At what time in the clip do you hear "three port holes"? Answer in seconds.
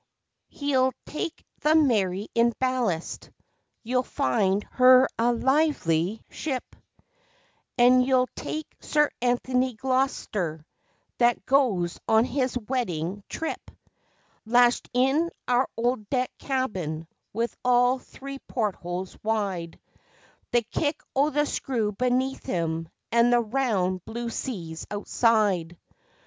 17.99-19.15